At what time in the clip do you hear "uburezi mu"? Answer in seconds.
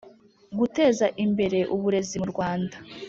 1.75-2.27